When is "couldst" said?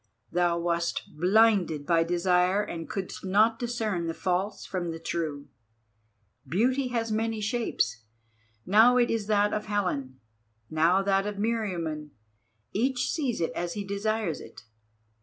2.89-3.23